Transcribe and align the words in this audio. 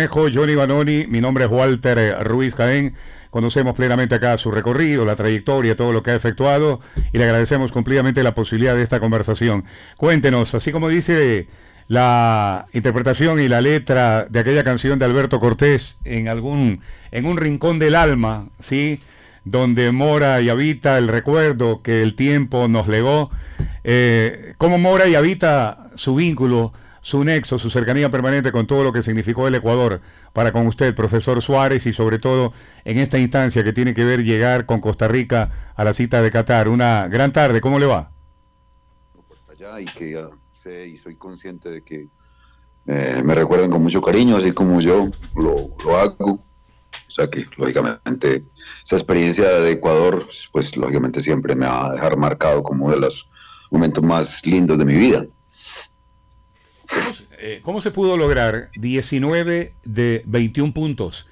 Johnny 0.00 0.54
Banoni, 0.54 1.08
mi 1.08 1.20
nombre 1.20 1.46
es 1.46 1.50
Walter 1.50 1.98
eh, 1.98 2.14
Ruiz 2.22 2.54
Caén. 2.54 2.94
Conocemos 3.30 3.74
plenamente 3.74 4.14
acá 4.14 4.38
su 4.38 4.52
recorrido, 4.52 5.04
la 5.04 5.16
trayectoria, 5.16 5.74
todo 5.74 5.90
lo 5.90 6.04
que 6.04 6.12
ha 6.12 6.14
efectuado 6.14 6.78
y 7.12 7.18
le 7.18 7.24
agradecemos 7.24 7.72
cumplidamente 7.72 8.22
la 8.22 8.32
posibilidad 8.32 8.76
de 8.76 8.84
esta 8.84 9.00
conversación. 9.00 9.64
Cuéntenos, 9.96 10.54
así 10.54 10.70
como 10.70 10.88
dice 10.88 11.48
la 11.88 12.66
interpretación 12.74 13.40
y 13.40 13.48
la 13.48 13.60
letra 13.60 14.28
de 14.30 14.38
aquella 14.38 14.62
canción 14.62 15.00
de 15.00 15.04
Alberto 15.04 15.40
Cortés 15.40 15.98
en 16.04 16.28
algún 16.28 16.80
en 17.10 17.26
un 17.26 17.36
rincón 17.36 17.80
del 17.80 17.96
alma, 17.96 18.46
¿sí? 18.60 19.00
Donde 19.44 19.90
mora 19.90 20.40
y 20.40 20.48
habita 20.48 20.96
el 20.96 21.08
recuerdo 21.08 21.82
que 21.82 22.04
el 22.04 22.14
tiempo 22.14 22.68
nos 22.68 22.86
legó. 22.86 23.32
Eh, 23.82 24.54
¿Cómo 24.58 24.78
mora 24.78 25.08
y 25.08 25.16
habita 25.16 25.90
su 25.96 26.14
vínculo? 26.14 26.72
Su 27.00 27.24
nexo, 27.24 27.58
su 27.58 27.70
cercanía 27.70 28.10
permanente 28.10 28.52
con 28.52 28.66
todo 28.66 28.84
lo 28.84 28.92
que 28.92 29.02
significó 29.02 29.48
el 29.48 29.54
Ecuador 29.54 30.00
para 30.32 30.52
con 30.52 30.66
usted, 30.66 30.94
profesor 30.94 31.42
Suárez, 31.42 31.86
y 31.86 31.92
sobre 31.92 32.18
todo 32.18 32.52
en 32.84 32.98
esta 32.98 33.18
instancia 33.18 33.64
que 33.64 33.72
tiene 33.72 33.94
que 33.94 34.04
ver 34.04 34.24
llegar 34.24 34.66
con 34.66 34.80
Costa 34.80 35.08
Rica 35.08 35.72
a 35.74 35.84
la 35.84 35.94
cita 35.94 36.22
de 36.22 36.30
Qatar. 36.30 36.68
Una 36.68 37.08
gran 37.08 37.32
tarde, 37.32 37.60
¿cómo 37.60 37.78
le 37.78 37.86
va? 37.86 38.10
Allá 39.50 39.80
y 39.80 39.86
que 39.86 40.12
ya 40.12 40.28
sé 40.62 40.88
y 40.88 40.98
soy 40.98 41.16
consciente 41.16 41.70
de 41.70 41.82
que 41.82 42.08
eh, 42.86 43.22
me 43.24 43.34
recuerdan 43.34 43.70
con 43.70 43.82
mucho 43.82 44.00
cariño, 44.00 44.36
así 44.36 44.52
como 44.52 44.80
yo 44.80 45.08
lo, 45.36 45.76
lo 45.84 45.96
hago. 45.96 46.32
O 47.08 47.10
sea 47.10 47.28
que, 47.28 47.46
lógicamente, 47.56 48.44
esa 48.84 48.96
experiencia 48.96 49.48
de 49.48 49.72
Ecuador, 49.72 50.26
pues 50.52 50.76
lógicamente 50.76 51.20
siempre 51.20 51.54
me 51.54 51.66
va 51.66 51.88
a 51.88 51.92
dejar 51.92 52.16
marcado 52.16 52.62
como 52.62 52.86
uno 52.86 52.94
de 52.94 53.00
los 53.00 53.28
momentos 53.70 54.02
más 54.02 54.46
lindos 54.46 54.78
de 54.78 54.84
mi 54.84 54.94
vida. 54.94 55.26
Eh, 57.38 57.60
¿Cómo 57.62 57.80
se, 57.80 57.90
pudo 57.90 58.16
lograr 58.16 58.70
19 58.76 59.72
de 59.84 60.22
21 60.26 60.72
puntos? 60.72 61.26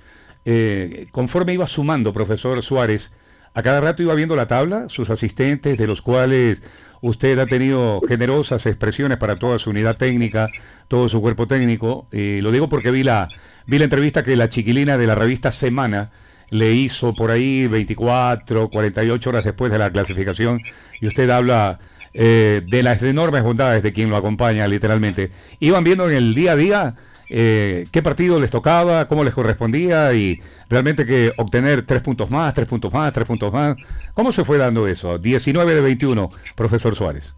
Eh, 0.44 1.06
conforme 1.10 1.52
iba 1.54 1.66
sumando, 1.66 2.12
profesor 2.12 2.62
Suárez, 2.62 3.10
a 3.54 3.62
cada 3.62 3.80
rato 3.80 4.02
iba 4.02 4.14
viendo 4.14 4.36
la 4.36 4.46
tabla, 4.46 4.88
sus 4.88 5.10
asistentes, 5.10 5.78
de 5.78 5.86
los 5.86 6.02
cuales 6.02 6.62
usted 7.00 7.38
ha 7.38 7.46
tenido 7.46 8.00
generosas 8.06 8.66
expresiones 8.66 9.18
para 9.18 9.38
toda 9.38 9.58
su 9.58 9.70
unidad 9.70 9.96
técnica, 9.96 10.48
todo 10.88 11.08
su 11.08 11.20
cuerpo 11.20 11.46
técnico. 11.46 12.06
y 12.12 12.40
lo 12.40 12.52
digo 12.52 12.68
porque 12.68 12.90
vi 12.90 13.02
la, 13.02 13.28
vi 13.66 13.78
la 13.78 13.84
entrevista 13.84 14.22
que 14.22 14.36
la 14.36 14.48
chiquilina 14.48 14.98
de 14.98 15.06
la 15.06 15.14
revista 15.14 15.50
Semana 15.50 16.10
le 16.50 16.72
hizo 16.72 17.14
por 17.14 17.30
ahí 17.30 17.66
24, 17.66 18.68
48 18.70 19.30
horas 19.30 19.44
después 19.44 19.72
de 19.72 19.78
la 19.78 19.90
clasificación, 19.90 20.60
y 21.00 21.06
usted 21.06 21.28
habla 21.30 21.80
eh, 22.18 22.62
de 22.66 22.82
las 22.82 23.02
enormes 23.02 23.42
bondades 23.42 23.82
de 23.82 23.92
quien 23.92 24.08
lo 24.08 24.16
acompaña, 24.16 24.66
literalmente. 24.66 25.30
Iban 25.60 25.84
viendo 25.84 26.08
en 26.08 26.16
el 26.16 26.34
día 26.34 26.52
a 26.52 26.56
día 26.56 26.94
eh, 27.28 27.86
qué 27.90 28.00
partido 28.00 28.40
les 28.40 28.50
tocaba, 28.50 29.06
cómo 29.06 29.22
les 29.22 29.34
correspondía 29.34 30.14
y 30.14 30.40
realmente 30.70 31.04
que 31.04 31.32
obtener 31.36 31.84
tres 31.84 32.00
puntos 32.02 32.30
más, 32.30 32.54
tres 32.54 32.66
puntos 32.68 32.90
más, 32.90 33.12
tres 33.12 33.26
puntos 33.26 33.52
más. 33.52 33.76
¿Cómo 34.14 34.32
se 34.32 34.46
fue 34.46 34.56
dando 34.56 34.88
eso? 34.88 35.18
19 35.18 35.74
de 35.74 35.80
21, 35.82 36.30
profesor 36.54 36.96
Suárez. 36.96 37.34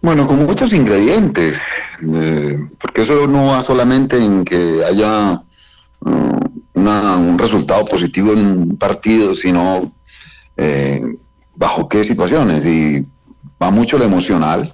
Bueno, 0.00 0.28
con 0.28 0.46
muchos 0.46 0.72
ingredientes, 0.72 1.58
eh, 2.14 2.56
porque 2.80 3.02
eso 3.02 3.26
no 3.26 3.46
va 3.46 3.64
solamente 3.64 4.16
en 4.16 4.44
que 4.44 4.84
haya 4.84 5.42
un 6.02 7.36
resultado 7.36 7.84
positivo 7.84 8.32
en 8.32 8.46
un 8.46 8.78
partido, 8.78 9.34
sino 9.34 9.92
bajo 11.60 11.88
qué 11.90 12.04
situaciones 12.04 12.64
y 12.64 13.06
va 13.62 13.70
mucho 13.70 13.98
lo 13.98 14.04
emocional 14.04 14.72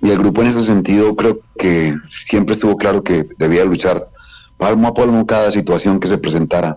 y 0.00 0.10
el 0.10 0.18
grupo 0.18 0.42
en 0.42 0.48
ese 0.48 0.64
sentido 0.64 1.14
creo 1.14 1.38
que 1.56 1.94
siempre 2.10 2.54
estuvo 2.54 2.76
claro 2.76 3.04
que 3.04 3.28
debía 3.38 3.64
luchar 3.64 4.10
palmo 4.56 4.88
a 4.88 4.94
palmo 4.94 5.24
cada 5.26 5.52
situación 5.52 6.00
que 6.00 6.08
se 6.08 6.18
presentara 6.18 6.76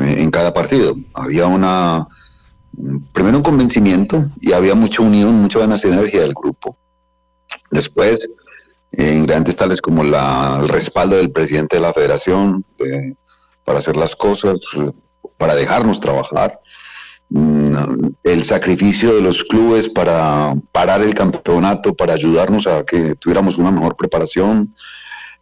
eh, 0.00 0.16
en 0.18 0.30
cada 0.30 0.54
partido. 0.54 0.94
Había 1.12 1.46
una, 1.46 2.06
primero 3.12 3.38
un 3.38 3.42
convencimiento 3.42 4.30
y 4.40 4.52
había 4.52 4.76
mucha 4.76 5.02
unión, 5.02 5.34
mucha 5.34 5.58
buena 5.58 5.76
sinergia 5.76 6.20
del 6.20 6.34
grupo. 6.34 6.76
Después, 7.72 8.18
en 8.92 9.26
grandes 9.26 9.56
tales 9.56 9.80
como 9.80 10.04
la, 10.04 10.60
el 10.62 10.68
respaldo 10.68 11.16
del 11.16 11.32
presidente 11.32 11.76
de 11.76 11.82
la 11.82 11.92
federación 11.92 12.64
para 13.64 13.80
hacer 13.80 13.96
las 13.96 14.14
cosas, 14.14 14.54
para 15.36 15.56
dejarnos 15.56 16.00
trabajar. 16.00 16.60
El 17.30 18.44
sacrificio 18.44 19.14
de 19.14 19.20
los 19.20 19.44
clubes 19.44 19.88
para 19.88 20.54
parar 20.72 21.02
el 21.02 21.14
campeonato, 21.14 21.94
para 21.94 22.14
ayudarnos 22.14 22.66
a 22.66 22.84
que 22.84 23.14
tuviéramos 23.16 23.58
una 23.58 23.70
mejor 23.70 23.96
preparación, 23.96 24.74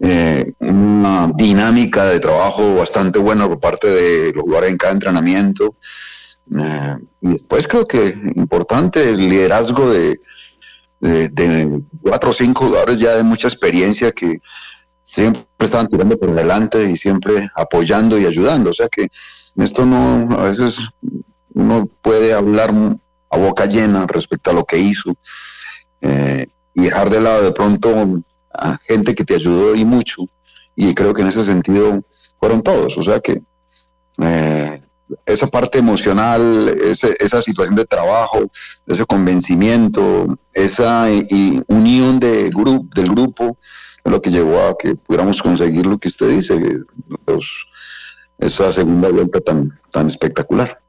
eh, 0.00 0.52
una 0.58 1.30
dinámica 1.34 2.04
de 2.04 2.20
trabajo 2.20 2.74
bastante 2.74 3.18
buena 3.18 3.46
por 3.46 3.60
parte 3.60 3.88
de 3.88 4.32
los 4.32 4.42
jugadores 4.42 4.70
en 4.70 4.78
cada 4.78 4.92
entrenamiento. 4.92 5.76
Eh, 6.58 6.96
y 7.22 7.28
después 7.28 7.66
creo 7.66 7.84
que 7.84 8.14
importante 8.34 9.08
el 9.08 9.16
liderazgo 9.16 9.90
de, 9.90 10.20
de, 11.00 11.80
cuatro 12.02 12.30
o 12.30 12.34
cinco 12.34 12.66
jugadores 12.66 12.98
ya 12.98 13.16
de 13.16 13.22
mucha 13.22 13.48
experiencia 13.48 14.12
que 14.12 14.38
siempre 15.02 15.44
estaban 15.60 15.88
tirando 15.88 16.18
por 16.18 16.34
delante 16.34 16.90
y 16.90 16.96
siempre 16.96 17.48
apoyando 17.54 18.18
y 18.18 18.26
ayudando. 18.26 18.70
O 18.70 18.74
sea 18.74 18.88
que 18.88 19.08
esto 19.56 19.86
no, 19.86 20.28
a 20.38 20.44
veces 20.44 20.80
uno 21.56 21.88
puede 22.02 22.34
hablar 22.34 22.70
a 23.30 23.38
boca 23.38 23.64
llena 23.64 24.06
respecto 24.06 24.50
a 24.50 24.54
lo 24.54 24.64
que 24.64 24.78
hizo 24.78 25.16
eh, 26.02 26.46
y 26.74 26.82
dejar 26.82 27.08
de 27.08 27.20
lado 27.20 27.42
de 27.42 27.52
pronto 27.52 28.22
a 28.52 28.78
gente 28.86 29.14
que 29.14 29.24
te 29.24 29.34
ayudó 29.34 29.74
y 29.74 29.84
mucho. 29.84 30.22
Y 30.74 30.94
creo 30.94 31.14
que 31.14 31.22
en 31.22 31.28
ese 31.28 31.44
sentido 31.44 32.04
fueron 32.38 32.62
todos. 32.62 32.98
O 32.98 33.02
sea 33.02 33.20
que 33.20 33.42
eh, 34.18 34.82
esa 35.24 35.46
parte 35.46 35.78
emocional, 35.78 36.76
esa 36.78 37.40
situación 37.40 37.74
de 37.74 37.86
trabajo, 37.86 38.50
ese 38.86 39.06
convencimiento, 39.06 40.38
esa 40.52 41.08
unión 41.68 42.20
de 42.20 42.50
del 42.94 43.08
grupo, 43.08 43.56
es 44.04 44.12
lo 44.12 44.20
que 44.20 44.30
llevó 44.30 44.60
a 44.60 44.76
que 44.76 44.94
pudiéramos 44.94 45.40
conseguir 45.40 45.86
lo 45.86 45.96
que 45.96 46.08
usted 46.08 46.28
dice, 46.28 46.80
esa 48.38 48.72
segunda 48.74 49.08
vuelta 49.08 49.40
tan, 49.40 49.80
tan 49.90 50.08
espectacular. 50.08 50.80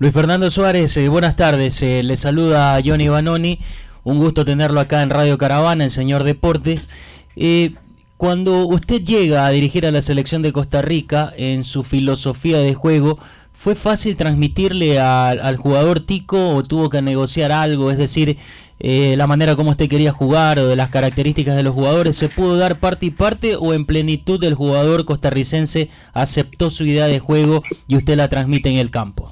Luis 0.00 0.14
Fernando 0.14 0.50
Suárez, 0.50 0.96
eh, 0.96 1.10
buenas 1.10 1.36
tardes. 1.36 1.82
Eh, 1.82 2.02
le 2.02 2.16
saluda 2.16 2.80
Johnny 2.82 3.08
Banoni. 3.08 3.58
Un 4.02 4.16
gusto 4.16 4.46
tenerlo 4.46 4.80
acá 4.80 5.02
en 5.02 5.10
Radio 5.10 5.36
Caravana, 5.36 5.84
en 5.84 5.90
Señor 5.90 6.24
Deportes. 6.24 6.88
Eh, 7.36 7.74
cuando 8.16 8.64
usted 8.66 9.04
llega 9.04 9.44
a 9.44 9.50
dirigir 9.50 9.84
a 9.84 9.90
la 9.90 10.00
selección 10.00 10.40
de 10.40 10.54
Costa 10.54 10.80
Rica 10.80 11.34
en 11.36 11.64
su 11.64 11.82
filosofía 11.82 12.60
de 12.60 12.72
juego, 12.72 13.18
¿fue 13.52 13.74
fácil 13.74 14.16
transmitirle 14.16 14.98
al 14.98 15.56
jugador 15.58 16.00
Tico 16.00 16.54
o 16.54 16.62
tuvo 16.62 16.88
que 16.88 17.02
negociar 17.02 17.52
algo? 17.52 17.90
Es 17.90 17.98
decir, 17.98 18.38
la 18.78 19.26
manera 19.26 19.54
como 19.54 19.72
usted 19.72 19.90
quería 19.90 20.12
jugar 20.12 20.60
o 20.60 20.66
de 20.66 20.76
las 20.76 20.88
características 20.88 21.56
de 21.56 21.62
los 21.62 21.74
jugadores, 21.74 22.16
¿se 22.16 22.30
pudo 22.30 22.56
dar 22.56 22.80
parte 22.80 23.04
y 23.04 23.10
parte 23.10 23.54
o 23.54 23.74
en 23.74 23.84
plenitud 23.84 24.40
del 24.40 24.54
jugador 24.54 25.04
costarricense 25.04 25.90
aceptó 26.14 26.70
su 26.70 26.86
idea 26.86 27.06
de 27.06 27.18
juego 27.18 27.62
y 27.86 27.98
usted 27.98 28.16
la 28.16 28.28
transmite 28.28 28.70
en 28.70 28.78
el 28.78 28.90
campo? 28.90 29.30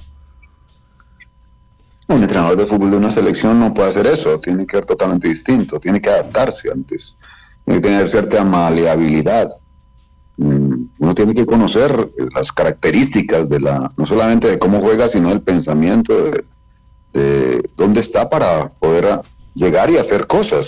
Un 2.09 2.23
entrenador 2.23 2.57
de 2.57 2.65
fútbol 2.65 2.89
de 2.89 2.97
una 2.97 3.11
selección 3.11 3.59
no 3.59 3.71
puede 3.71 3.91
hacer 3.91 4.07
eso, 4.07 4.39
tiene 4.39 4.65
que 4.65 4.77
ser 4.77 4.85
totalmente 4.87 5.29
distinto, 5.29 5.79
tiene 5.79 6.01
que 6.01 6.09
adaptarse 6.09 6.71
antes, 6.71 7.15
tiene 7.63 7.79
que 7.79 7.87
tener 7.87 8.09
cierta 8.09 8.43
maleabilidad. 8.43 9.51
Mm, 10.37 10.85
uno 10.97 11.13
tiene 11.13 11.35
que 11.35 11.45
conocer 11.45 12.09
las 12.33 12.51
características 12.51 13.47
de 13.47 13.59
la, 13.59 13.91
no 13.95 14.07
solamente 14.07 14.49
de 14.49 14.57
cómo 14.57 14.79
juega, 14.79 15.07
sino 15.07 15.29
del 15.29 15.43
pensamiento, 15.43 16.15
de, 17.13 17.69
dónde 17.77 17.99
está 17.99 18.27
para 18.27 18.69
poder 18.69 19.21
llegar 19.53 19.91
y 19.91 19.97
hacer 19.97 20.25
cosas. 20.25 20.67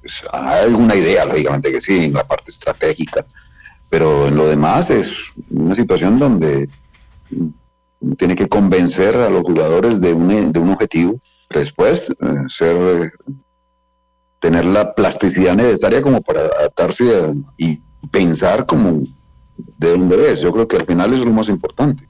Pues, 0.00 0.22
hay 0.32 0.64
alguna 0.64 0.96
idea, 0.96 1.26
lógicamente 1.26 1.70
que 1.70 1.82
sí, 1.82 2.04
en 2.04 2.14
la 2.14 2.26
parte 2.26 2.50
estratégica, 2.50 3.26
pero 3.90 4.26
en 4.26 4.36
lo 4.36 4.46
demás 4.46 4.88
es 4.88 5.18
una 5.50 5.74
situación 5.74 6.18
donde 6.18 6.70
tiene 8.16 8.36
que 8.36 8.48
convencer 8.48 9.16
a 9.16 9.30
los 9.30 9.42
jugadores 9.42 10.00
de 10.00 10.12
un, 10.12 10.52
de 10.52 10.60
un 10.60 10.70
objetivo, 10.70 11.20
después 11.50 12.08
eh, 12.10 12.14
ser, 12.48 13.12
tener 14.40 14.64
la 14.64 14.94
plasticidad 14.94 15.56
necesaria 15.56 16.02
como 16.02 16.20
para 16.20 16.40
adaptarse 16.40 17.34
y 17.56 17.80
pensar 18.10 18.66
como 18.66 19.02
de 19.78 19.90
donde 19.90 20.32
es. 20.32 20.40
Yo 20.40 20.52
creo 20.52 20.68
que 20.68 20.76
al 20.76 20.86
final 20.86 21.12
es 21.12 21.20
lo 21.20 21.32
más 21.32 21.48
importante. 21.48 22.08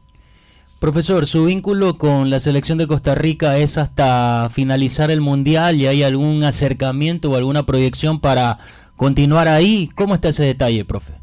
Profesor, 0.78 1.26
su 1.26 1.46
vínculo 1.46 1.98
con 1.98 2.30
la 2.30 2.38
selección 2.38 2.78
de 2.78 2.86
Costa 2.86 3.16
Rica 3.16 3.58
es 3.58 3.78
hasta 3.78 4.48
finalizar 4.48 5.10
el 5.10 5.20
Mundial 5.20 5.74
y 5.74 5.86
hay 5.88 6.04
algún 6.04 6.44
acercamiento 6.44 7.30
o 7.30 7.36
alguna 7.36 7.66
proyección 7.66 8.20
para 8.20 8.58
continuar 8.94 9.48
ahí. 9.48 9.90
¿Cómo 9.96 10.14
está 10.14 10.28
ese 10.28 10.44
detalle, 10.44 10.84
profe? 10.84 11.14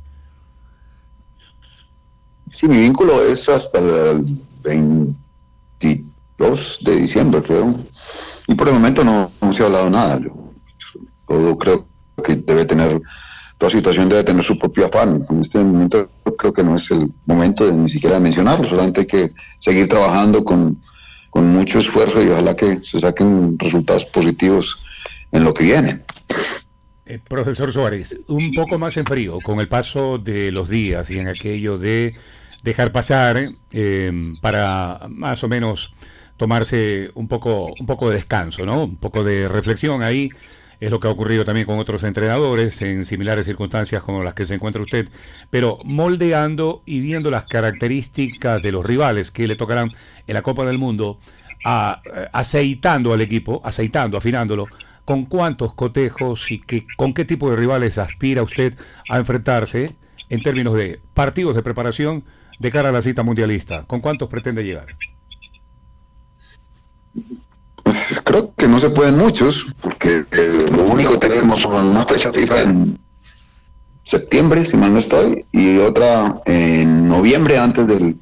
Sí, 2.54 2.68
mi 2.68 2.78
vínculo 2.78 3.22
es 3.22 3.48
hasta 3.48 3.80
el 3.80 4.42
22 4.66 6.80
de 6.82 6.96
diciembre, 6.96 7.42
creo. 7.42 7.80
Y 8.48 8.56
por 8.56 8.68
el 8.68 8.74
momento 8.74 9.04
no, 9.04 9.32
se 9.54 9.64
ha 9.64 9.68
hablado 9.68 9.90
nada. 9.90 10.20
Yo 10.20 10.52
todo 11.28 11.58
creo 11.58 11.88
que 12.24 12.36
debe 12.36 12.66
tener 12.66 13.02
toda 13.58 13.72
situación 13.72 14.10
debe 14.10 14.24
tener 14.24 14.44
su 14.44 14.58
propio 14.58 14.88
afán. 14.88 15.26
En 15.30 15.42
este 15.42 15.60
momento 15.60 16.10
creo 16.38 16.54
que 16.54 16.64
no 16.64 16.76
es 16.76 16.90
el 16.92 17.12
momento 17.26 17.66
de 17.66 17.74
ni 17.74 17.90
siquiera 17.90 18.20
mencionarlo, 18.20 18.68
solamente 18.68 19.02
hay 19.02 19.08
que 19.08 19.32
seguir 19.60 19.88
trabajando 19.88 20.44
con, 20.44 20.82
con 21.30 21.48
mucho 21.48 21.80
esfuerzo 21.80 22.22
y 22.22 22.28
ojalá 22.28 22.56
que 22.56 22.82
se 22.84 23.00
saquen 23.00 23.58
resultados 23.58 24.06
positivos 24.06 24.78
en 25.32 25.44
lo 25.44 25.54
que 25.54 25.64
viene. 25.64 26.02
Eh, 27.06 27.20
profesor 27.28 27.72
Suárez, 27.72 28.20
un 28.28 28.52
poco 28.54 28.80
más 28.80 28.98
en 28.98 29.06
frío, 29.06 29.40
con 29.42 29.60
el 29.60 29.68
paso 29.68 30.18
de 30.18 30.52
los 30.52 30.70
días 30.70 31.10
y 31.12 31.20
en 31.20 31.28
aquello 31.28 31.78
de 31.78 32.16
dejar 32.66 32.92
pasar 32.92 33.38
eh, 33.72 34.34
para 34.42 35.02
más 35.08 35.44
o 35.44 35.48
menos 35.48 35.94
tomarse 36.36 37.12
un 37.14 37.28
poco, 37.28 37.68
un 37.80 37.86
poco 37.86 38.10
de 38.10 38.16
descanso, 38.16 38.66
¿no? 38.66 38.84
Un 38.84 38.98
poco 38.98 39.24
de 39.24 39.48
reflexión 39.48 40.02
ahí. 40.02 40.32
Es 40.82 40.92
lo 40.92 41.00
que 41.00 41.08
ha 41.08 41.12
ocurrido 41.12 41.46
también 41.46 41.68
con 41.68 41.80
otros 41.80 42.04
entrenadores 42.04 42.82
en 42.82 43.06
similares 43.06 43.46
circunstancias 43.46 44.04
como 44.04 44.24
las 44.24 44.34
que 44.34 44.46
se 44.46 44.56
encuentra 44.56 44.82
usted, 44.82 45.08
pero 45.50 45.78
moldeando 45.86 46.82
y 46.86 47.00
viendo 47.00 47.32
las 47.32 47.46
características 47.46 48.62
de 48.62 48.74
los 48.74 48.86
rivales 48.86 49.32
que 49.32 49.48
le 49.48 49.56
tocarán 49.56 49.92
en 50.28 50.34
la 50.34 50.42
Copa 50.42 50.66
del 50.66 50.78
Mundo, 50.78 51.20
a, 51.64 52.02
eh, 52.04 52.28
aceitando 52.34 53.14
al 53.14 53.22
equipo, 53.22 53.62
aceitando, 53.64 54.18
afinándolo 54.18 54.68
con 55.06 55.26
cuántos 55.26 55.74
cotejos 55.76 56.52
y 56.52 56.60
que, 56.60 56.86
con 56.98 57.14
qué 57.14 57.24
tipo 57.26 57.50
de 57.52 57.56
rivales 57.58 58.00
aspira 58.00 58.42
usted 58.42 58.74
a 59.08 59.18
enfrentarse 59.18 59.96
en 60.30 60.42
términos 60.42 60.74
de 60.74 61.00
partidos 61.14 61.56
de 61.56 61.62
preparación 61.64 62.24
de 62.60 62.72
cara 62.72 62.90
a 62.90 62.92
la 62.92 63.02
cita 63.02 63.24
mundialista. 63.24 63.84
¿Con 63.84 64.02
cuántos 64.02 64.30
pretende 64.30 64.64
llegar? 64.64 64.96
Pues 67.84 68.20
creo 68.24 68.54
que 68.56 68.68
no 68.68 68.80
se 68.80 68.90
pueden 68.90 69.18
muchos, 69.18 69.68
porque 69.82 70.26
eh, 70.32 70.66
lo 70.72 70.86
único 70.86 71.12
que 71.12 71.28
tenemos 71.30 71.62
son 71.62 71.86
una 71.86 72.06
fecha 72.06 72.32
FIFA 72.32 72.62
en 72.62 73.00
septiembre, 74.06 74.66
si 74.66 74.78
mal 74.78 74.94
no 74.94 75.00
estoy, 75.00 75.46
y 75.52 75.78
otra 75.78 76.42
en 76.46 77.08
noviembre 77.08 77.58
antes 77.58 77.88
del, 77.88 78.18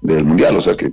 del 0.00 0.24
Mundial. 0.24 0.56
O 0.56 0.62
sea 0.62 0.76
que 0.76 0.92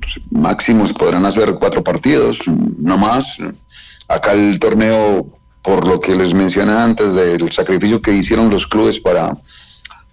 pues, 0.00 0.20
máximo 0.30 0.86
se 0.86 0.94
podrán 0.94 1.24
hacer 1.26 1.54
cuatro 1.54 1.82
partidos, 1.82 2.40
no 2.46 2.98
más. 2.98 3.38
Acá 4.08 4.32
el 4.32 4.58
torneo, 4.58 5.26
por 5.62 5.86
lo 5.86 6.00
que 6.00 6.14
les 6.14 6.34
mencioné 6.34 6.72
antes, 6.72 7.14
del 7.14 7.50
sacrificio 7.52 8.00
que 8.00 8.12
hicieron 8.12 8.50
los 8.50 8.66
clubes 8.66 9.00
para 9.00 9.36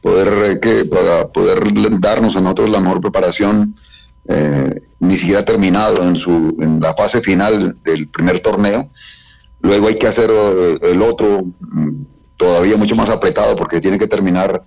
poder, 0.04 0.60
que, 0.60 0.86
para 0.86 1.30
poder 1.30 1.64
darnos 2.00 2.36
a 2.36 2.42
nosotros 2.42 2.70
la 2.70 2.82
mejor 2.82 3.00
preparación, 3.00 3.74
eh, 4.28 4.82
ni 5.00 5.18
siquiera 5.18 5.44
terminado 5.44 6.04
en, 6.04 6.16
su, 6.18 6.56
en 6.60 6.80
la 6.82 6.94
fase 6.94 7.22
final 7.22 7.78
del 7.84 8.08
primer 8.10 8.42
torneo. 8.42 8.90
Luego 9.62 9.88
hay 9.88 9.98
que 9.98 10.08
hacer 10.08 10.30
eh, 10.30 10.78
el 10.92 11.02
otro 11.02 11.46
mm, 11.62 12.04
todavía 12.36 12.76
mucho 12.76 12.98
más 12.98 13.10
apretado 13.10 13.56
porque 13.56 13.80
tiene 13.80 13.98
que 13.98 14.08
terminar 14.08 14.64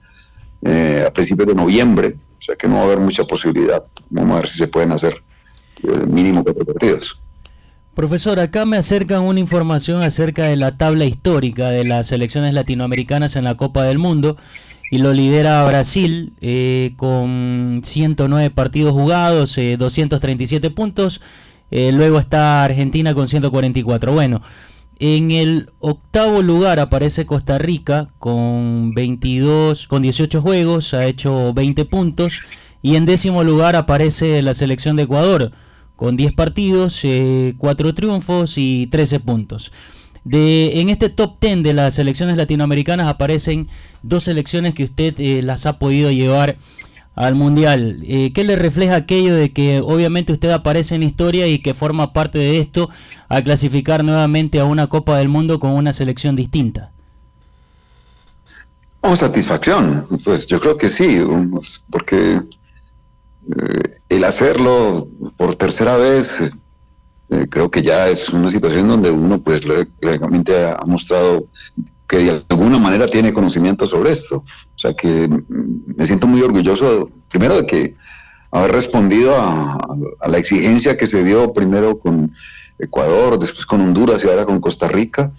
eh, 0.62 1.04
a 1.06 1.12
principios 1.12 1.48
de 1.48 1.54
noviembre. 1.54 2.16
O 2.38 2.42
sea 2.42 2.56
que 2.56 2.66
no 2.66 2.76
va 2.76 2.80
a 2.82 2.84
haber 2.84 2.98
mucha 2.98 3.24
posibilidad. 3.24 3.84
Vamos 4.08 4.36
a 4.36 4.40
ver 4.40 4.48
si 4.48 4.58
se 4.58 4.68
pueden 4.68 4.92
hacer 4.92 5.22
mínimo 6.08 6.42
cuatro 6.42 6.64
partidos. 6.64 7.20
Profesor, 7.94 8.40
acá 8.40 8.66
me 8.66 8.76
acercan 8.76 9.22
una 9.22 9.40
información 9.40 10.02
acerca 10.02 10.44
de 10.44 10.56
la 10.56 10.76
tabla 10.76 11.06
histórica 11.06 11.70
de 11.70 11.84
las 11.84 12.08
selecciones 12.08 12.52
latinoamericanas 12.52 13.36
en 13.36 13.44
la 13.44 13.56
Copa 13.56 13.84
del 13.84 13.98
Mundo 13.98 14.36
y 14.90 14.98
lo 14.98 15.12
lidera 15.12 15.64
Brasil 15.64 16.32
eh, 16.40 16.92
con 16.96 17.80
109 17.84 18.50
partidos 18.50 18.92
jugados, 18.92 19.56
237 19.56 20.66
eh, 20.66 20.70
puntos. 20.70 21.20
Eh, 21.70 21.90
luego 21.92 22.18
está 22.18 22.64
Argentina 22.64 23.14
con 23.14 23.28
144. 23.28 24.12
Bueno, 24.12 24.42
en 24.98 25.30
el 25.30 25.70
octavo 25.80 26.42
lugar 26.42 26.80
aparece 26.80 27.26
Costa 27.26 27.58
Rica 27.58 28.08
con 28.18 28.94
22, 28.94 29.88
con 29.88 30.02
18 30.02 30.40
juegos, 30.40 30.94
ha 30.94 31.06
hecho 31.06 31.52
20 31.52 31.84
puntos. 31.84 32.40
Y 32.82 32.94
en 32.94 33.04
décimo 33.04 33.42
lugar 33.42 33.74
aparece 33.74 34.40
la 34.42 34.54
selección 34.54 34.96
de 34.96 35.04
Ecuador 35.04 35.50
con 35.96 36.16
10 36.16 36.34
partidos, 36.34 37.02
4 37.58 37.88
eh, 37.88 37.92
triunfos 37.92 38.58
y 38.58 38.86
13 38.86 39.20
puntos. 39.20 39.72
De, 40.26 40.80
en 40.80 40.88
este 40.88 41.08
top 41.08 41.36
10 41.40 41.62
de 41.62 41.72
las 41.72 41.94
selecciones 41.94 42.36
latinoamericanas 42.36 43.06
aparecen 43.06 43.68
dos 44.02 44.24
selecciones 44.24 44.74
que 44.74 44.82
usted 44.82 45.14
eh, 45.20 45.40
las 45.40 45.66
ha 45.66 45.78
podido 45.78 46.10
llevar 46.10 46.56
al 47.14 47.36
Mundial. 47.36 48.02
Eh, 48.02 48.32
¿Qué 48.32 48.42
le 48.42 48.56
refleja 48.56 48.96
aquello 48.96 49.36
de 49.36 49.52
que 49.52 49.80
obviamente 49.80 50.32
usted 50.32 50.50
aparece 50.50 50.96
en 50.96 51.04
historia 51.04 51.46
y 51.46 51.60
que 51.60 51.74
forma 51.74 52.12
parte 52.12 52.40
de 52.40 52.58
esto 52.58 52.90
al 53.28 53.44
clasificar 53.44 54.02
nuevamente 54.02 54.58
a 54.58 54.64
una 54.64 54.88
Copa 54.88 55.16
del 55.16 55.28
Mundo 55.28 55.60
con 55.60 55.70
una 55.70 55.92
selección 55.92 56.34
distinta? 56.34 56.90
Oh, 59.02 59.14
satisfacción, 59.14 60.08
pues 60.24 60.48
yo 60.48 60.60
creo 60.60 60.76
que 60.76 60.88
sí, 60.88 61.20
porque 61.88 62.40
eh, 63.56 63.98
el 64.08 64.24
hacerlo 64.24 65.06
por 65.36 65.54
tercera 65.54 65.96
vez, 65.96 66.50
eh, 67.30 67.46
creo 67.50 67.70
que 67.70 67.82
ya 67.82 68.08
es 68.08 68.28
una 68.30 68.50
situación 68.50 68.88
donde 68.88 69.10
uno, 69.10 69.40
pues, 69.40 69.62
lógicamente 69.64 70.66
ha 70.66 70.84
mostrado 70.86 71.46
que 72.06 72.18
de 72.18 72.44
alguna 72.48 72.78
manera 72.78 73.08
tiene 73.08 73.32
conocimiento 73.32 73.86
sobre 73.86 74.12
esto. 74.12 74.36
O 74.36 74.78
sea 74.78 74.94
que 74.94 75.28
mm, 75.28 75.94
me 75.96 76.06
siento 76.06 76.26
muy 76.26 76.42
orgulloso, 76.42 77.10
primero, 77.28 77.56
de 77.56 77.66
que 77.66 77.94
haber 78.50 78.72
respondido 78.72 79.34
a, 79.38 79.78
la 80.28 80.38
exigencia 80.38 80.96
que 80.96 81.08
se 81.08 81.24
dio 81.24 81.52
primero 81.52 81.98
con 81.98 82.32
Ecuador, 82.78 83.38
después 83.38 83.66
con 83.66 83.80
Honduras 83.80 84.22
y 84.24 84.28
ahora 84.28 84.44
con 84.44 84.60
Costa 84.60 84.88
Rica. 84.88 85.32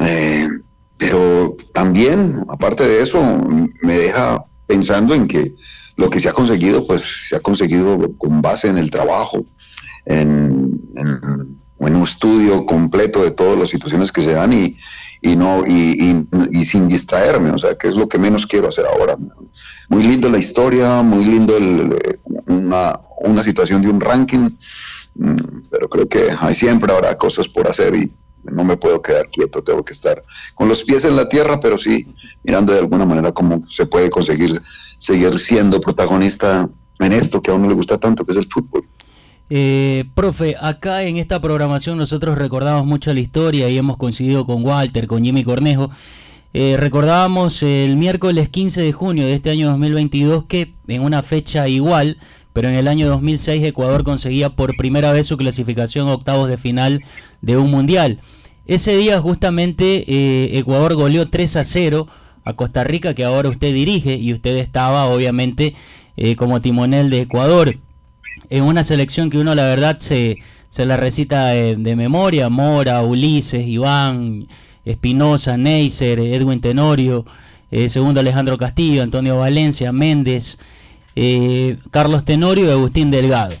Eh, 0.00 0.48
pero 0.96 1.56
también, 1.72 2.44
aparte 2.48 2.86
de 2.86 3.02
eso, 3.02 3.22
me 3.82 3.94
deja 3.96 4.44
pensando 4.66 5.14
en 5.14 5.26
que 5.26 5.54
lo 5.96 6.10
que 6.10 6.20
se 6.20 6.28
ha 6.28 6.32
conseguido, 6.32 6.86
pues 6.86 7.28
se 7.28 7.36
ha 7.36 7.40
conseguido 7.40 7.98
con 8.18 8.42
base 8.42 8.68
en 8.68 8.78
el 8.78 8.90
trabajo, 8.90 9.44
en, 10.08 10.80
un 11.78 12.02
estudio 12.02 12.66
completo 12.66 13.22
de 13.22 13.30
todas 13.30 13.58
las 13.58 13.70
situaciones 13.70 14.10
que 14.10 14.22
se 14.22 14.32
dan 14.32 14.52
y, 14.52 14.76
y 15.22 15.36
no 15.36 15.62
y, 15.66 16.26
y, 16.50 16.64
sin 16.64 16.88
distraerme, 16.88 17.50
o 17.50 17.58
sea, 17.58 17.76
que 17.76 17.88
es 17.88 17.94
lo 17.94 18.08
que 18.08 18.18
menos 18.18 18.46
quiero 18.46 18.68
hacer 18.68 18.84
ahora. 18.86 19.16
Muy 19.88 20.02
lindo 20.02 20.28
la 20.28 20.38
historia, 20.38 21.02
muy 21.02 21.24
lindo 21.24 21.54
una, 22.46 22.98
una 23.20 23.44
situación 23.44 23.82
de 23.82 23.88
un 23.88 24.00
ranking, 24.00 24.50
mm, 25.14 25.36
pero 25.70 25.88
creo 25.88 26.08
que 26.08 26.28
hay 26.38 26.54
siempre 26.54 26.92
habrá 26.92 27.16
cosas 27.16 27.46
por 27.48 27.68
hacer 27.68 27.94
y 27.94 28.12
no 28.44 28.64
me 28.64 28.76
puedo 28.76 29.00
quedar 29.02 29.28
quieto, 29.30 29.62
tengo 29.62 29.84
que 29.84 29.92
estar 29.92 30.22
con 30.54 30.68
los 30.68 30.82
pies 30.84 31.04
en 31.04 31.16
la 31.16 31.28
tierra, 31.28 31.60
pero 31.60 31.78
sí 31.78 32.06
mirando 32.42 32.72
de 32.72 32.80
alguna 32.80 33.04
manera 33.04 33.32
cómo 33.32 33.62
se 33.68 33.86
puede 33.86 34.10
conseguir 34.10 34.60
seguir 34.98 35.38
siendo 35.38 35.80
protagonista 35.80 36.68
en 36.98 37.12
esto 37.12 37.40
que 37.40 37.50
a 37.50 37.54
uno 37.54 37.68
le 37.68 37.74
gusta 37.74 37.98
tanto, 37.98 38.24
que 38.24 38.32
es 38.32 38.38
el 38.38 38.48
fútbol. 38.50 38.84
Eh, 39.50 40.04
profe, 40.14 40.56
acá 40.60 41.02
en 41.04 41.16
esta 41.16 41.40
programación 41.40 41.96
nosotros 41.96 42.36
recordamos 42.36 42.84
mucho 42.84 43.14
la 43.14 43.20
historia 43.20 43.68
y 43.70 43.78
hemos 43.78 43.96
coincidido 43.96 44.44
con 44.44 44.64
Walter, 44.64 45.06
con 45.06 45.24
Jimmy 45.24 45.44
Cornejo. 45.44 45.90
Eh, 46.54 46.76
recordábamos 46.78 47.62
el 47.62 47.96
miércoles 47.96 48.48
15 48.48 48.82
de 48.82 48.92
junio 48.92 49.26
de 49.26 49.34
este 49.34 49.50
año 49.50 49.68
2022 49.68 50.44
que 50.44 50.74
en 50.86 51.02
una 51.02 51.22
fecha 51.22 51.68
igual, 51.68 52.18
pero 52.52 52.68
en 52.68 52.74
el 52.74 52.88
año 52.88 53.08
2006 53.08 53.62
Ecuador 53.64 54.02
conseguía 54.02 54.50
por 54.50 54.76
primera 54.76 55.12
vez 55.12 55.26
su 55.26 55.36
clasificación 55.36 56.08
a 56.08 56.14
octavos 56.14 56.48
de 56.48 56.58
final 56.58 57.02
de 57.42 57.56
un 57.56 57.70
mundial. 57.70 58.20
Ese 58.66 58.96
día 58.96 59.20
justamente 59.20 60.04
eh, 60.08 60.58
Ecuador 60.58 60.94
goleó 60.94 61.28
3 61.28 61.56
a 61.56 61.64
0 61.64 62.06
a 62.44 62.52
Costa 62.54 62.84
Rica, 62.84 63.14
que 63.14 63.24
ahora 63.24 63.48
usted 63.48 63.72
dirige 63.72 64.16
y 64.16 64.32
usted 64.32 64.56
estaba 64.56 65.06
obviamente 65.06 65.74
eh, 66.16 66.36
como 66.36 66.60
timonel 66.60 67.08
de 67.10 67.22
Ecuador. 67.22 67.78
En 68.50 68.64
una 68.64 68.84
selección 68.84 69.30
que 69.30 69.38
uno 69.38 69.54
la 69.54 69.64
verdad 69.64 69.98
se, 69.98 70.38
se 70.68 70.86
la 70.86 70.96
recita 70.96 71.48
de, 71.48 71.96
memoria, 71.96 72.48
Mora, 72.48 73.02
Ulises, 73.02 73.66
Iván, 73.66 74.46
Espinosa, 74.84 75.56
Neisser, 75.56 76.18
Edwin 76.18 76.60
Tenorio, 76.60 77.26
eh, 77.70 77.88
segundo 77.88 78.20
Alejandro 78.20 78.56
Castillo, 78.56 79.02
Antonio 79.02 79.36
Valencia, 79.36 79.92
Méndez, 79.92 80.58
eh, 81.16 81.76
Carlos 81.90 82.24
Tenorio 82.24 82.66
y 82.66 82.70
Agustín 82.70 83.10
Delgado 83.10 83.56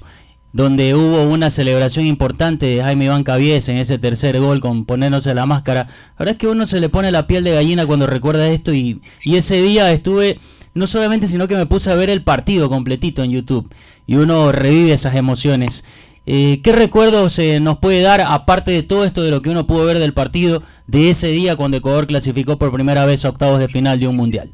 donde 0.52 0.94
hubo 0.94 1.22
una 1.24 1.50
celebración 1.50 2.06
importante 2.06 2.66
de 2.66 2.82
Jaime 2.82 3.04
Iván 3.04 3.22
Cabies 3.22 3.68
en 3.68 3.76
ese 3.76 3.98
tercer 3.98 4.40
gol 4.40 4.60
con 4.60 4.86
ponernos 4.86 5.26
la 5.26 5.46
máscara. 5.46 5.82
La 5.82 6.14
verdad 6.18 6.32
es 6.32 6.38
que 6.38 6.48
uno 6.48 6.66
se 6.66 6.80
le 6.80 6.88
pone 6.88 7.12
la 7.12 7.26
piel 7.26 7.44
de 7.44 7.52
gallina 7.52 7.86
cuando 7.86 8.06
recuerda 8.06 8.48
esto 8.48 8.72
y, 8.72 9.00
ese 9.24 9.62
día 9.62 9.92
estuve, 9.92 10.40
no 10.78 10.86
solamente, 10.86 11.28
sino 11.28 11.48
que 11.48 11.56
me 11.56 11.66
puse 11.66 11.90
a 11.90 11.94
ver 11.94 12.08
el 12.08 12.22
partido 12.22 12.68
completito 12.68 13.22
en 13.22 13.30
YouTube 13.32 13.72
y 14.06 14.16
uno 14.16 14.52
revive 14.52 14.92
esas 14.92 15.14
emociones. 15.14 15.84
Eh, 16.26 16.60
¿Qué 16.62 16.72
recuerdos 16.72 17.34
se 17.34 17.60
nos 17.60 17.78
puede 17.78 18.02
dar, 18.02 18.20
aparte 18.20 18.70
de 18.70 18.82
todo 18.82 19.04
esto 19.04 19.22
de 19.22 19.30
lo 19.30 19.42
que 19.42 19.50
uno 19.50 19.66
pudo 19.66 19.84
ver 19.86 19.98
del 19.98 20.14
partido, 20.14 20.62
de 20.86 21.10
ese 21.10 21.28
día 21.28 21.56
cuando 21.56 21.78
Ecuador 21.78 22.06
clasificó 22.06 22.58
por 22.58 22.72
primera 22.72 23.06
vez 23.06 23.24
a 23.24 23.30
octavos 23.30 23.58
de 23.58 23.68
final 23.68 23.98
de 23.98 24.08
un 24.08 24.16
mundial? 24.16 24.50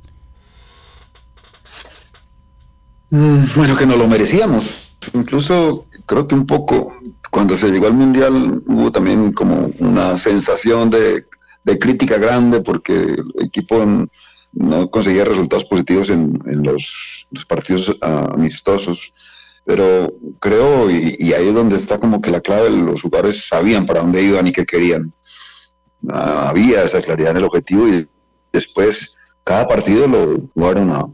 Mm, 3.11 3.45
bueno, 3.54 3.76
que 3.76 3.87
no 3.87 3.97
lo 3.97 4.09
merecíamos 4.09 4.85
Incluso 5.12 5.87
creo 6.07 6.26
que 6.26 6.35
un 6.35 6.47
poco 6.47 6.95
cuando 7.31 7.59
se 7.59 7.69
llegó 7.69 7.87
al 7.87 7.95
Mundial 7.95 8.62
hubo 8.66 8.90
también 8.90 9.33
como 9.33 9.71
una 9.78 10.16
sensación 10.19 10.90
de, 10.90 11.26
de 11.64 11.78
crítica 11.78 12.19
grande 12.19 12.61
porque 12.61 12.95
el 12.95 13.33
equipo 13.40 13.85
no 14.55 14.91
conseguía 14.91 15.25
resultados 15.25 15.65
positivos 15.65 16.11
en, 16.11 16.63
los, 16.63 17.27
partidos 17.49 17.95
amistosos. 18.01 19.13
Pero 19.65 20.13
creo, 20.41 20.91
y, 20.91 21.33
ahí 21.33 21.49
es 21.49 21.55
donde 21.55 21.77
está 21.77 21.99
como 21.99 22.21
que 22.21 22.31
la 22.31 22.41
clave, 22.41 22.71
los 22.71 23.03
jugadores 23.03 23.49
sabían 23.49 23.87
para 23.87 24.01
dónde 24.01 24.23
iban 24.23 24.47
y 24.47 24.53
qué 24.53 24.67
querían. 24.67 25.13
Ah, 26.11 26.51
había 26.51 26.83
esa 26.83 27.01
claridad 27.01 27.31
en 27.31 27.39
el 27.39 27.45
objetivo 27.45 27.89
y 27.89 28.07
después 28.53 29.11
cada 29.43 29.67
partido 29.67 30.07
lo 30.07 30.51
jugaron 30.53 30.91
a 30.93 31.07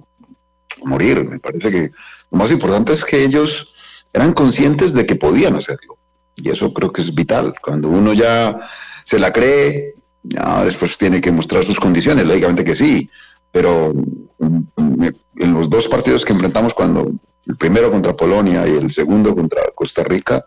morir. 0.85 1.25
Me 1.25 1.39
parece 1.39 1.71
que 1.71 1.91
lo 2.31 2.39
más 2.39 2.51
importante 2.51 2.93
es 2.93 3.05
que 3.05 3.23
ellos 3.23 3.73
eran 4.13 4.33
conscientes 4.33 4.95
de 4.95 5.07
que 5.07 5.15
podían 5.15 5.55
hacerlo. 5.55 5.97
Y 6.37 6.51
eso 6.51 6.73
creo 6.73 6.93
que 6.93 7.03
es 7.03 7.15
vital. 7.15 7.55
Cuando 7.63 7.89
uno 7.89 8.13
ya 8.13 8.59
se 9.05 9.19
la 9.19 9.33
cree, 9.33 9.95
ya 10.23 10.65
después 10.65 10.99
tiene 10.99 11.21
que 11.21 11.33
mostrar 11.33 11.65
sus 11.65 11.81
condiciones, 11.81 12.27
lógicamente 12.27 12.65
que 12.65 12.77
sí. 12.77 13.09
Pero 13.53 13.93
en 14.39 15.55
los 15.55 15.69
dos 15.69 15.89
partidos 15.89 16.25
que 16.25 16.33
enfrentamos, 16.33 16.75
cuando 16.75 17.11
el 17.47 17.57
primero 17.57 17.91
contra 17.91 18.17
Polonia 18.17 18.67
y 18.67 18.73
el 18.73 18.91
segundo 18.91 19.35
contra 19.35 19.63
Costa 19.75 20.05
Rica, 20.05 20.45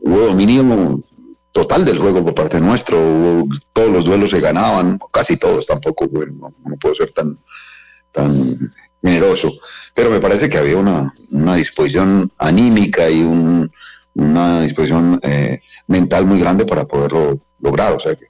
hubo 0.00 0.20
dominio 0.20 1.02
total 1.52 1.84
del 1.84 1.98
juego 1.98 2.24
por 2.24 2.34
parte 2.34 2.60
nuestro. 2.60 3.44
todos 3.72 3.90
los 3.90 4.04
duelos 4.04 4.30
se 4.30 4.40
ganaban, 4.40 4.98
casi 5.12 5.36
todos 5.36 5.66
tampoco, 5.66 6.08
no 6.14 6.76
puedo 6.80 6.94
ser 6.94 7.12
tan, 7.12 7.38
tan 8.12 8.72
generoso, 9.02 9.52
pero 9.94 10.10
me 10.10 10.20
parece 10.20 10.48
que 10.48 10.58
había 10.58 10.76
una, 10.76 11.12
disposición 11.56 12.30
anímica 12.38 13.10
y 13.10 13.22
una 14.14 14.60
disposición 14.62 15.18
eh, 15.22 15.60
mental 15.86 16.26
muy 16.26 16.38
grande 16.38 16.64
para 16.64 16.84
poderlo 16.84 17.40
lograr, 17.60 17.92
o 17.92 18.00
sea 18.00 18.14
que 18.14 18.29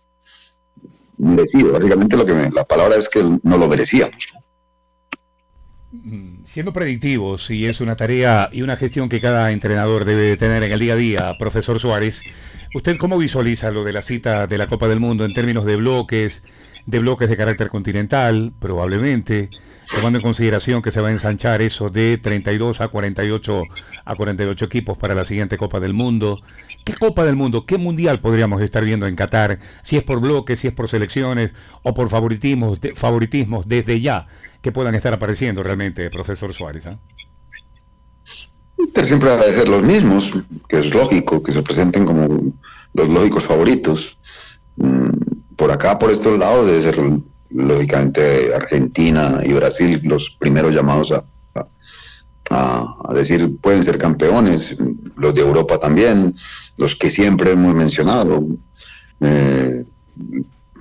merecido, 1.20 1.72
básicamente 1.72 2.16
lo 2.16 2.24
que 2.24 2.50
la 2.52 2.64
palabra 2.64 2.96
es 2.96 3.08
que 3.08 3.22
no 3.22 3.58
lo 3.58 3.68
merecíamos. 3.68 4.16
Mm, 5.92 6.44
siendo 6.44 6.72
predictivos, 6.72 7.50
y 7.50 7.66
es 7.66 7.80
una 7.80 7.96
tarea 7.96 8.48
y 8.52 8.62
una 8.62 8.76
gestión 8.76 9.08
que 9.08 9.20
cada 9.20 9.50
entrenador 9.52 10.04
debe 10.04 10.36
tener 10.36 10.62
en 10.62 10.72
el 10.72 10.80
día 10.80 10.94
a 10.94 10.96
día, 10.96 11.38
profesor 11.38 11.80
Suárez, 11.80 12.22
¿usted 12.74 12.96
cómo 12.96 13.18
visualiza 13.18 13.70
lo 13.70 13.84
de 13.84 13.92
la 13.92 14.02
cita 14.02 14.46
de 14.46 14.58
la 14.58 14.68
Copa 14.68 14.88
del 14.88 15.00
Mundo 15.00 15.24
en 15.24 15.34
términos 15.34 15.64
de 15.64 15.76
bloques, 15.76 16.44
de 16.86 16.98
bloques 17.00 17.28
de 17.28 17.36
carácter 17.36 17.68
continental, 17.68 18.52
probablemente? 18.58 19.50
tomando 19.94 20.18
en 20.18 20.22
consideración 20.22 20.82
que 20.82 20.92
se 20.92 21.00
va 21.00 21.08
a 21.08 21.12
ensanchar 21.12 21.62
eso 21.62 21.90
de 21.90 22.18
32 22.18 22.80
a 22.80 22.88
48 22.88 23.62
a 24.04 24.14
48 24.14 24.64
equipos 24.64 24.96
para 24.96 25.14
la 25.14 25.24
siguiente 25.24 25.56
Copa 25.56 25.80
del 25.80 25.94
Mundo. 25.94 26.40
¿Qué 26.84 26.94
Copa 26.94 27.24
del 27.24 27.36
Mundo, 27.36 27.66
qué 27.66 27.78
mundial 27.78 28.20
podríamos 28.20 28.62
estar 28.62 28.84
viendo 28.84 29.06
en 29.06 29.16
Qatar? 29.16 29.58
Si 29.82 29.96
es 29.96 30.02
por 30.02 30.20
bloques, 30.20 30.60
si 30.60 30.68
es 30.68 30.72
por 30.72 30.88
selecciones 30.88 31.52
o 31.82 31.94
por 31.94 32.08
favoritismos, 32.08 32.78
favoritismos 32.94 33.66
desde 33.66 34.00
ya 34.00 34.26
que 34.62 34.72
puedan 34.72 34.94
estar 34.94 35.12
apareciendo 35.12 35.62
realmente, 35.62 36.08
profesor 36.10 36.52
Suárez. 36.54 36.86
¿ah? 36.86 36.98
Siempre 39.02 39.30
va 39.30 39.36
a 39.36 39.44
ser 39.44 39.68
los 39.68 39.82
mismos, 39.82 40.32
que 40.68 40.78
es 40.78 40.92
lógico 40.92 41.42
que 41.42 41.52
se 41.52 41.62
presenten 41.62 42.04
como 42.04 42.52
los 42.94 43.08
lógicos 43.08 43.44
favoritos. 43.44 44.18
Mm, 44.76 45.10
por 45.56 45.70
acá, 45.70 45.98
por 45.98 46.10
estos 46.10 46.38
lados, 46.38 46.66
debe 46.66 46.82
ser 46.82 46.98
lógicamente 47.50 48.54
Argentina 48.54 49.40
y 49.44 49.52
Brasil 49.52 50.00
los 50.04 50.30
primeros 50.38 50.74
llamados 50.74 51.12
a, 51.12 51.24
a, 52.50 53.14
decir 53.14 53.56
pueden 53.60 53.84
ser 53.84 53.96
campeones, 53.96 54.76
los 55.16 55.34
de 55.34 55.40
Europa 55.40 55.78
también, 55.78 56.34
los 56.76 56.96
que 56.96 57.10
siempre 57.10 57.52
hemos 57.52 57.74
mencionado. 57.74 58.44
Eh, 59.20 59.84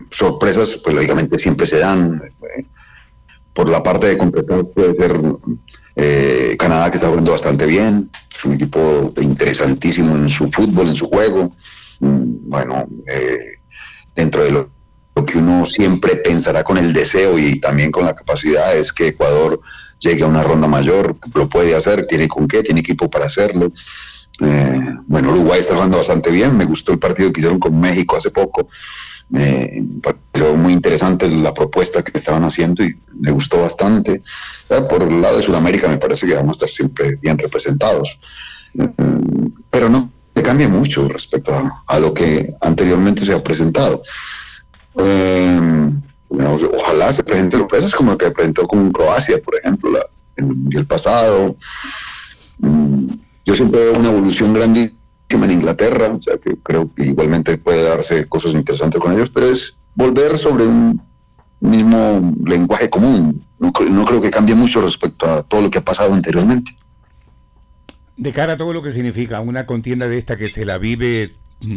sorpresas, 0.10 0.80
pues 0.84 0.96
lógicamente 0.96 1.38
siempre 1.38 1.68
se 1.68 1.78
dan. 1.78 2.22
Eh, 2.58 2.66
por 3.54 3.70
la 3.70 3.84
parte 3.84 4.08
de 4.08 4.18
completar 4.18 4.66
puede 4.66 4.96
ser 4.96 5.20
eh, 5.96 6.56
Canadá 6.58 6.90
que 6.90 6.96
está 6.96 7.10
jugando 7.10 7.32
bastante 7.32 7.66
bien, 7.66 8.10
es 8.34 8.46
un 8.46 8.54
equipo 8.54 9.14
interesantísimo 9.18 10.16
en 10.16 10.30
su 10.30 10.50
fútbol, 10.50 10.88
en 10.88 10.96
su 10.96 11.08
juego. 11.08 11.54
Mm, 12.00 12.50
bueno, 12.50 12.88
dentro 14.16 14.44
de 14.44 14.52
lo 14.52 14.79
que 15.26 15.38
uno 15.38 15.66
siempre 15.66 16.16
pensará 16.18 16.64
con 16.64 16.78
el 16.78 16.94
deseo 16.94 17.38
y 17.38 17.60
también 17.60 17.92
con 17.92 18.06
la 18.06 18.16
capacidad 18.16 18.76
es 18.76 18.92
que 18.94 19.08
Ecuador 19.08 19.60
llegue 20.00 20.24
a 20.24 20.28
una 20.28 20.44
ronda 20.44 20.68
mayor, 20.68 21.18
lo 21.34 21.50
puede 21.50 21.76
hacer, 21.76 22.08
tiene 22.08 22.28
con 22.28 22.48
qué, 22.48 22.64
tiene 22.64 22.80
equipo 22.80 23.10
para 23.10 23.26
hacerlo. 23.26 23.72
Eh, 24.42 24.96
bueno, 25.08 25.32
Uruguay 25.32 25.60
está 25.60 25.74
jugando 25.74 25.98
bastante 25.98 26.32
bien, 26.32 26.56
me 26.56 26.66
gustó 26.66 26.94
el 26.94 27.00
partido 27.00 27.32
que 27.34 27.42
hicieron 27.42 27.60
con 27.60 27.78
México 27.80 28.16
hace 28.16 28.32
poco, 28.32 28.70
eh, 29.36 29.84
pareció 30.02 30.56
muy 30.56 30.74
interesante 30.74 31.30
la 31.30 31.54
propuesta 31.54 32.02
que 32.02 32.18
estaban 32.18 32.44
haciendo 32.44 32.84
y 32.84 32.98
me 33.20 33.32
gustó 33.32 33.62
bastante. 33.62 34.24
por 34.68 35.04
el 35.04 35.22
lado 35.22 35.38
de 35.38 35.44
Sudamérica 35.44 35.88
me 35.88 35.98
parece 35.98 36.26
que 36.26 36.34
vamos 36.34 36.50
a 36.50 36.66
estar 36.66 36.70
siempre 36.70 37.18
bien 37.22 37.38
representados, 37.38 38.18
eh, 38.80 38.90
pero 39.70 39.90
no 39.90 40.12
cambia 40.42 40.70
mucho 40.70 41.08
respecto 41.08 41.52
a 41.86 42.00
lo 42.00 42.14
que 42.14 42.56
anteriormente 42.62 43.26
se 43.26 43.34
ha 43.34 43.44
presentado. 43.44 44.02
Eh, 45.00 45.91
ojalá 46.29 47.13
se 47.13 47.24
presenten 47.24 47.60
sorpresas 47.60 47.94
como 47.94 48.12
el 48.12 48.18
que 48.18 48.32
presentó 48.32 48.68
con 48.68 48.91
Croacia, 48.91 49.41
por 49.44 49.56
ejemplo, 49.56 49.91
la, 49.91 50.01
el 50.72 50.86
pasado. 50.86 51.56
Mm, 52.60 53.08
yo 53.46 53.56
siempre 53.56 53.79
veo 53.79 53.94
una 54.00 54.10
evolución 54.10 54.53
grandísima 54.53 55.46
en 55.46 55.51
Inglaterra, 55.51 56.08
o 56.08 56.22
sea 56.22 56.38
que 56.38 56.56
creo 56.58 56.94
que 56.94 57.06
igualmente 57.06 57.58
puede 57.58 57.84
darse 57.84 58.27
cosas 58.27 58.53
interesantes 58.53 59.00
con 59.00 59.13
ellos, 59.13 59.29
pero 59.34 59.48
es 59.48 59.77
volver 59.96 60.38
sobre 60.38 60.65
un 60.65 61.01
mismo 61.60 62.34
lenguaje 62.46 62.89
común. 62.89 63.46
No, 63.60 63.74
creo 63.74 64.22
que 64.22 64.32
cambie 64.32 64.56
mucho 64.56 64.82
respecto 64.82 65.25
a 65.25 65.44
todo 65.44 65.62
lo 65.62 65.70
que 65.70 65.79
ha 65.79 65.84
pasado 65.84 66.13
anteriormente. 66.13 66.75
De 68.15 68.32
cara 68.32 68.53
a 68.53 68.58
todo 68.58 68.74
lo 68.74 68.82
que 68.82 68.94
significa 68.94 69.39
una 69.41 69.65
contienda 69.65 70.08
de 70.08 70.18
esta 70.18 70.38
que 70.38 70.50
se 70.50 70.65
la 70.65 70.77
vive 70.77 71.34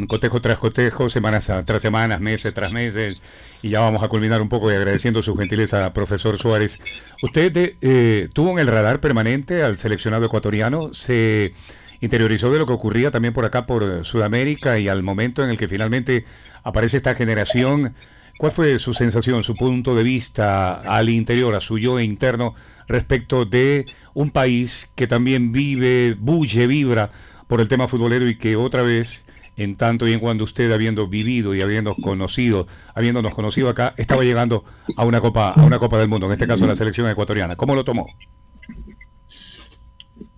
cotejo 0.08 0.40
tras 0.40 0.58
cotejo, 0.58 1.08
semanas 1.08 1.50
tras 1.64 1.82
semanas, 1.82 2.20
meses 2.20 2.54
tras 2.54 2.72
meses, 2.72 3.20
y 3.62 3.70
ya 3.70 3.80
vamos 3.80 4.02
a 4.02 4.08
culminar 4.08 4.40
un 4.40 4.48
poco 4.48 4.70
y 4.70 4.74
agradeciendo 4.74 5.22
su 5.22 5.36
gentileza, 5.36 5.92
profesor 5.92 6.38
Suárez. 6.38 6.78
Usted 7.22 7.74
eh, 7.80 8.28
tuvo 8.32 8.52
en 8.52 8.58
el 8.60 8.68
radar 8.68 9.00
permanente 9.00 9.62
al 9.62 9.78
seleccionado 9.78 10.26
ecuatoriano, 10.26 10.94
se 10.94 11.54
interiorizó 12.00 12.50
de 12.50 12.58
lo 12.58 12.66
que 12.66 12.72
ocurría 12.72 13.10
también 13.10 13.34
por 13.34 13.44
acá, 13.44 13.66
por 13.66 14.04
Sudamérica, 14.04 14.78
y 14.78 14.88
al 14.88 15.02
momento 15.02 15.42
en 15.42 15.50
el 15.50 15.58
que 15.58 15.68
finalmente 15.68 16.24
aparece 16.62 16.98
esta 16.98 17.14
generación, 17.14 17.94
¿cuál 18.38 18.52
fue 18.52 18.78
su 18.78 18.94
sensación, 18.94 19.42
su 19.42 19.54
punto 19.54 19.94
de 19.94 20.02
vista 20.02 20.80
al 20.80 21.08
interior, 21.08 21.54
a 21.54 21.60
su 21.60 21.78
yo 21.78 21.98
interno, 22.00 22.54
respecto 22.88 23.44
de 23.44 23.86
un 24.14 24.30
país 24.30 24.90
que 24.94 25.06
también 25.06 25.52
vive, 25.52 26.16
bulle, 26.18 26.66
vibra 26.66 27.10
por 27.46 27.60
el 27.60 27.68
tema 27.68 27.88
futbolero 27.88 28.28
y 28.28 28.36
que 28.36 28.56
otra 28.56 28.82
vez 28.82 29.24
en 29.56 29.76
tanto 29.76 30.08
y 30.08 30.12
en 30.12 30.20
cuando 30.20 30.44
usted 30.44 30.72
habiendo 30.72 31.06
vivido 31.08 31.54
y 31.54 31.62
habiendo 31.62 31.94
conocido, 31.94 32.66
habiéndonos 32.94 33.34
conocido 33.34 33.68
acá, 33.68 33.94
estaba 33.96 34.22
llegando 34.22 34.64
a 34.96 35.04
una 35.04 35.20
copa, 35.20 35.50
a 35.50 35.62
una 35.62 35.78
copa 35.78 35.98
del 35.98 36.08
mundo, 36.08 36.26
en 36.26 36.32
este 36.32 36.46
caso 36.46 36.66
la 36.66 36.76
selección 36.76 37.08
ecuatoriana. 37.08 37.56
¿Cómo 37.56 37.74
lo 37.74 37.84
tomó? 37.84 38.06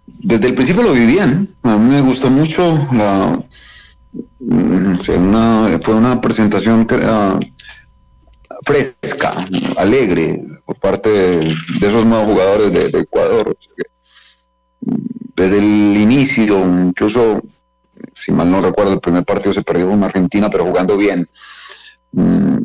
Desde 0.06 0.48
el 0.48 0.54
principio 0.54 0.82
lo 0.82 0.92
vivían. 0.92 1.48
A 1.62 1.76
mí 1.76 1.90
me 1.90 2.00
gustó 2.00 2.30
mucho 2.30 2.88
la, 2.92 3.44
mm, 4.40 4.96
fue 4.98 5.16
una 5.94 6.20
presentación 6.20 6.86
fresca, 8.64 9.44
alegre 9.76 10.42
por 10.64 10.76
parte 10.76 11.10
de, 11.10 11.54
esos 11.80 12.06
nuevos 12.06 12.32
jugadores 12.32 12.72
de, 12.72 13.00
Ecuador. 13.00 13.56
Desde 15.36 15.58
el 15.58 15.96
inicio, 15.96 16.58
incluso 16.64 17.42
si 18.24 18.32
mal 18.32 18.50
no 18.50 18.60
recuerdo, 18.62 18.94
el 18.94 19.00
primer 19.00 19.24
partido 19.24 19.52
se 19.52 19.62
perdió 19.62 19.88
con 19.88 20.02
Argentina, 20.02 20.48
pero 20.48 20.64
jugando 20.64 20.96
bien. 20.96 21.28
Mm, 22.12 22.58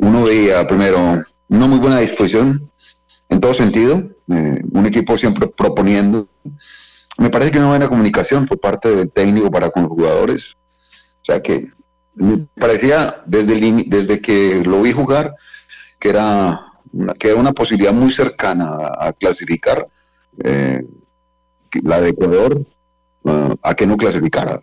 uno 0.00 0.24
veía 0.24 0.66
primero 0.66 1.24
una 1.48 1.66
muy 1.66 1.78
buena 1.78 1.98
disposición 1.98 2.70
en 3.28 3.40
todo 3.40 3.54
sentido, 3.54 4.08
eh, 4.30 4.62
un 4.70 4.86
equipo 4.86 5.18
siempre 5.18 5.48
proponiendo. 5.48 6.28
Me 7.18 7.28
parece 7.28 7.50
que 7.50 7.58
una 7.58 7.70
buena 7.70 7.88
comunicación 7.88 8.46
por 8.46 8.60
parte 8.60 8.94
del 8.94 9.10
técnico 9.10 9.50
para 9.50 9.70
con 9.70 9.82
los 9.82 9.90
jugadores. 9.92 10.54
O 11.22 11.24
sea 11.24 11.42
que 11.42 11.72
me 12.14 12.46
parecía 12.58 13.22
desde, 13.26 13.54
el, 13.54 13.84
desde 13.88 14.20
que 14.20 14.62
lo 14.64 14.80
vi 14.82 14.92
jugar 14.92 15.34
que 15.98 16.10
era 16.10 16.60
una, 16.92 17.12
que 17.14 17.30
era 17.30 17.40
una 17.40 17.52
posibilidad 17.52 17.92
muy 17.92 18.12
cercana 18.12 18.78
a, 18.98 19.12
clasificar. 19.12 19.88
Eh, 20.44 20.86
la 21.82 22.00
de 22.00 22.10
Ecuador 22.10 22.64
a 23.24 23.74
que 23.74 23.86
no 23.86 23.96
clasificara. 23.96 24.60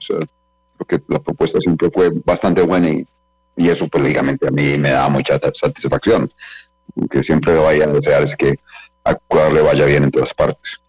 porque 0.77 1.01
la 1.07 1.19
propuesta 1.19 1.59
siempre 1.61 1.89
fue 1.91 2.09
bastante 2.25 2.61
buena 2.61 2.89
y, 2.89 3.07
y 3.55 3.69
eso, 3.69 3.87
pues, 3.87 4.03
lógicamente, 4.03 4.47
a 4.47 4.51
mí 4.51 4.77
me 4.77 4.91
da 4.91 5.07
mucha 5.09 5.39
satisfacción. 5.53 6.31
Que 7.09 7.23
siempre 7.23 7.57
vaya 7.57 7.85
a 7.85 7.93
desear 7.93 8.23
es 8.23 8.35
que 8.35 8.55
a 9.03 9.11
Ecuador 9.11 9.53
le 9.53 9.61
vaya 9.61 9.85
bien 9.85 10.03
en 10.03 10.11
todas 10.11 10.33
partes. 10.33 10.79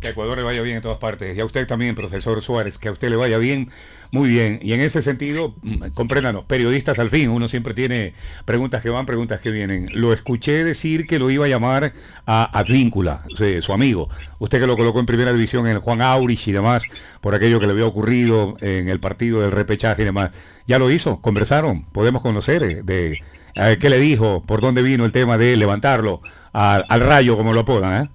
Que 0.00 0.08
a 0.08 0.10
Ecuador 0.10 0.36
le 0.36 0.44
vaya 0.44 0.62
bien 0.62 0.76
en 0.76 0.82
todas 0.82 0.98
partes. 0.98 1.36
Y 1.36 1.40
a 1.40 1.44
usted 1.44 1.66
también, 1.66 1.94
profesor 1.94 2.42
Suárez, 2.42 2.78
que 2.78 2.88
a 2.88 2.92
usted 2.92 3.08
le 3.08 3.16
vaya 3.16 3.38
bien, 3.38 3.70
muy 4.10 4.28
bien. 4.28 4.58
Y 4.62 4.72
en 4.72 4.80
ese 4.80 5.02
sentido, 5.02 5.54
mm, 5.62 5.88
compréndanos, 5.94 6.44
periodistas 6.44 6.98
al 6.98 7.10
fin, 7.10 7.30
uno 7.30 7.48
siempre 7.48 7.74
tiene 7.74 8.12
preguntas 8.44 8.82
que 8.82 8.90
van, 8.90 9.06
preguntas 9.06 9.40
que 9.40 9.50
vienen. 9.50 9.88
Lo 9.92 10.12
escuché 10.12 10.64
decir 10.64 11.06
que 11.06 11.18
lo 11.18 11.30
iba 11.30 11.46
a 11.46 11.48
llamar 11.48 11.92
a 12.26 12.58
Advíncula, 12.58 13.24
su 13.60 13.72
amigo. 13.72 14.08
Usted 14.38 14.60
que 14.60 14.66
lo 14.66 14.76
colocó 14.76 15.00
en 15.00 15.06
primera 15.06 15.32
división 15.32 15.66
en 15.66 15.80
Juan 15.80 16.02
Aurich 16.02 16.46
y 16.48 16.52
demás, 16.52 16.82
por 17.20 17.34
aquello 17.34 17.58
que 17.58 17.66
le 17.66 17.72
había 17.72 17.86
ocurrido 17.86 18.56
en 18.60 18.88
el 18.88 19.00
partido 19.00 19.40
del 19.40 19.52
repechaje 19.52 20.02
y 20.02 20.04
demás. 20.04 20.30
Ya 20.66 20.78
lo 20.78 20.90
hizo, 20.90 21.20
conversaron, 21.20 21.84
podemos 21.92 22.22
conocer 22.22 22.62
eh, 22.62 22.82
de 22.82 23.78
qué 23.78 23.90
le 23.90 23.98
dijo, 23.98 24.42
por 24.46 24.60
dónde 24.60 24.82
vino 24.82 25.04
el 25.04 25.12
tema 25.12 25.38
de 25.38 25.56
levantarlo 25.56 26.20
al, 26.52 26.84
al 26.88 27.00
rayo, 27.00 27.36
como 27.36 27.52
lo 27.52 27.60
apodan, 27.60 28.04
¿eh? 28.04 28.10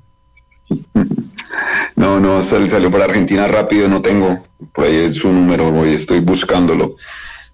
No, 1.95 2.19
no, 2.19 2.41
salió 2.43 2.89
para 2.91 3.05
Argentina 3.05 3.47
rápido, 3.47 3.87
no 3.87 4.01
tengo 4.01 4.43
por 4.73 4.85
ahí 4.85 5.11
su 5.13 5.31
número, 5.31 5.67
hoy 5.67 5.89
estoy 5.89 6.19
buscándolo. 6.19 6.95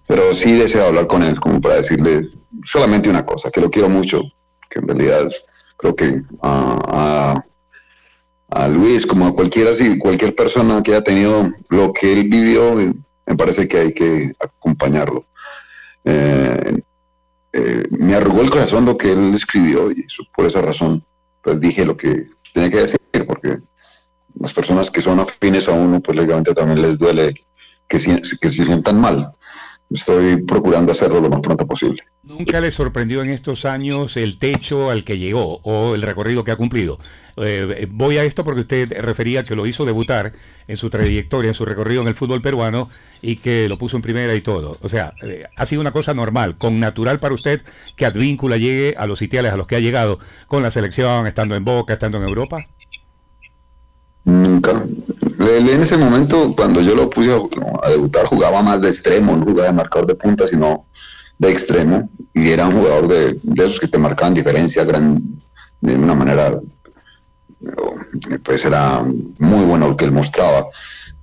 Pero 0.08 0.34
sí 0.34 0.54
deseo 0.54 0.86
hablar 0.86 1.08
con 1.08 1.24
él, 1.24 1.40
como 1.40 1.60
para 1.60 1.76
decirle 1.76 2.30
solamente 2.64 3.10
una 3.10 3.26
cosa, 3.26 3.52
que 3.52 3.62
lo 3.62 3.70
quiero 3.70 3.90
mucho, 3.90 4.22
que 4.70 4.80
en 4.80 4.88
realidad 4.88 5.30
creo 5.78 5.96
que 5.96 6.22
a, 6.42 7.44
Luis, 8.70 9.06
como 9.06 9.28
a 9.28 9.36
cualquiera, 9.36 9.72
cualquier 10.00 10.36
persona 10.36 10.82
que 10.82 10.92
haya 10.92 11.04
tenido 11.04 11.52
lo 11.70 11.94
que 11.94 12.14
él 12.14 12.30
vivió, 12.30 12.76
me 12.76 13.36
parece 13.36 13.68
que 13.68 13.78
hay 13.78 13.94
que 13.94 14.34
acompañarlo. 14.40 15.26
Eh, 16.06 16.82
eh, 17.54 17.88
me 17.92 18.16
arrugó 18.16 18.42
el 18.42 18.50
corazón 18.50 18.86
lo 18.86 18.98
que 18.98 19.12
él 19.12 19.34
escribió 19.34 19.92
y 19.92 20.06
por 20.36 20.46
esa 20.46 20.62
razón 20.62 21.04
pues 21.42 21.60
dije 21.60 21.86
lo 21.86 21.96
que 21.96 22.30
tenía 22.54 22.70
que 22.70 22.78
decir, 22.78 23.00
porque 23.26 23.60
las 24.40 24.54
personas 24.54 24.92
que 24.92 25.02
son 25.02 25.20
afines 25.20 25.68
a 25.68 25.72
uno, 25.72 26.00
pues 26.00 26.16
lógicamente 26.16 26.54
también 26.54 26.82
les 26.82 26.98
duele 26.98 27.34
que, 27.88 27.98
que 27.98 28.50
se 28.50 28.66
sientan 28.66 29.00
mal. 29.00 29.32
Estoy 29.90 30.44
procurando 30.44 30.92
hacerlo 30.92 31.22
lo 31.22 31.30
más 31.30 31.40
pronto 31.40 31.66
posible. 31.66 32.04
¿Nunca 32.24 32.60
le 32.60 32.72
sorprendió 32.72 33.22
en 33.22 33.30
estos 33.30 33.64
años 33.64 34.18
el 34.18 34.38
techo 34.38 34.90
al 34.90 35.06
que 35.06 35.18
llegó 35.18 35.62
o 35.64 35.96
el 35.96 36.02
recorrido 36.02 36.44
que 36.44 36.52
ha 36.52 36.58
cumplido? 36.58 37.00
Eh, 37.38 37.88
voy 37.90 38.18
a 38.18 38.26
esto 38.26 38.44
porque 38.44 38.62
usted 38.62 39.00
refería 39.00 39.46
que 39.46 39.56
lo 39.56 39.66
hizo 39.66 39.86
debutar 39.86 40.34
en 40.68 40.76
su 40.76 40.90
trayectoria, 40.90 41.48
en 41.48 41.54
su 41.54 41.64
recorrido 41.64 42.02
en 42.02 42.10
el 42.10 42.16
fútbol 42.16 42.42
peruano 42.42 42.90
y 43.22 43.38
que 43.38 43.70
lo 43.70 43.78
puso 43.78 43.96
en 43.96 44.02
primera 44.02 44.36
y 44.36 44.42
todo. 44.42 44.78
O 44.82 44.90
sea, 44.90 45.14
eh, 45.24 45.46
ha 45.56 45.66
sido 45.66 45.80
una 45.80 45.94
cosa 45.94 46.14
normal, 46.14 46.58
con 46.58 46.82
natural 46.82 47.20
para 47.20 47.34
usted 47.34 47.62
que 47.96 48.06
Advíncula 48.06 48.58
llegue 48.58 48.96
a 48.98 49.08
los 49.08 49.20
sitiales 49.20 49.54
a 49.54 49.58
los 49.58 49.66
que 49.66 49.78
ha 49.78 49.80
llegado 49.80 50.20
con 50.48 50.64
la 50.64 50.72
selección, 50.72 51.28
estando 51.28 51.56
en 51.56 51.64
Boca, 51.64 51.94
estando 51.94 52.18
en 52.18 52.24
Europa. 52.24 52.68
Nunca. 54.28 54.86
En 55.40 55.82
ese 55.82 55.98
momento, 55.98 56.54
cuando 56.54 56.82
yo 56.82 56.96
lo 56.96 57.10
puse 57.10 57.32
a, 57.32 57.90
debutar, 57.90 58.26
jugaba 58.26 58.62
más 58.62 58.82
de 58.82 58.90
extremo, 58.90 59.38
no 59.38 59.46
jugaba 59.46 59.70
de 59.70 59.74
marcador 59.74 60.06
de 60.06 60.16
punta, 60.16 60.46
sino 60.46 60.86
de 61.38 61.50
extremo. 61.50 62.10
Y 62.34 62.50
era 62.50 62.68
un 62.68 62.74
jugador 62.74 63.08
de, 63.08 63.40
esos 63.56 63.80
que 63.80 63.88
te 63.88 63.98
marcaban 63.98 64.34
diferencia 64.34 64.84
gran, 64.84 65.24
de 65.80 65.96
una 65.96 66.14
manera, 66.14 66.60
pues 68.44 68.66
era 68.66 69.02
muy 69.40 69.64
bueno 69.64 69.88
lo 69.88 69.96
que 69.96 70.04
él 70.04 70.12
mostraba. 70.12 70.68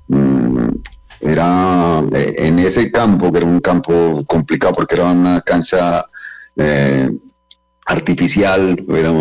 Mm, 0.08 0.68
era 1.20 2.02
eh, 2.10 2.34
en 2.38 2.58
ese 2.58 2.90
campo, 2.90 3.30
que 3.30 3.36
era 3.36 3.46
un 3.46 3.60
campo 3.60 4.24
complicado 4.26 4.72
porque 4.72 4.94
era 4.94 5.12
una 5.12 5.42
cancha 5.42 6.06
eh, 6.56 7.10
artificial, 7.84 8.82
era, 8.88 9.12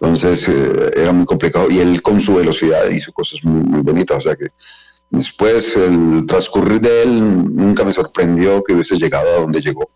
entonces 0.00 0.48
eh, 0.48 0.90
era 0.96 1.12
muy 1.12 1.26
complicado 1.26 1.68
y 1.68 1.80
él 1.80 2.00
con 2.02 2.20
su 2.20 2.36
velocidad 2.36 2.88
hizo 2.88 3.12
cosas 3.12 3.42
muy, 3.42 3.82
bonitas. 3.82 4.18
O 4.18 4.20
sea 4.20 4.36
que 4.36 4.48
después 5.10 5.76
el 5.76 6.24
transcurrir 6.26 6.80
de 6.80 7.02
él 7.02 7.54
nunca 7.54 7.84
me 7.84 7.92
sorprendió 7.92 8.62
que 8.62 8.74
hubiese 8.74 8.96
llegado 8.96 9.28
a 9.28 9.40
donde 9.40 9.60
llegó. 9.60 9.90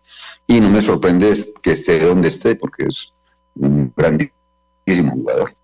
Y 0.45 0.59
no 0.59 0.69
me 0.69 0.81
sorprende 0.81 1.33
que 1.61 1.71
esté 1.71 1.99
donde 1.99 2.27
esté 2.27 2.55
porque 2.55 2.85
es 2.87 3.13
un 3.55 3.93
grandísimo 3.95 5.13
jugador. 5.13 5.55